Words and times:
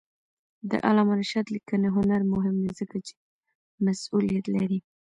د 0.69 0.71
علامه 0.87 1.13
رشاد 1.21 1.45
لیکنی 1.55 1.89
هنر 1.97 2.21
مهم 2.33 2.55
دی 2.61 2.71
ځکه 2.79 2.97
چې 3.07 3.13
مسئولیت 3.85 4.45
لري. 4.55 4.79